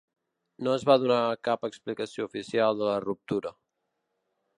[0.67, 1.17] No es va donar
[1.47, 3.53] cap explicació oficial de la ruptura.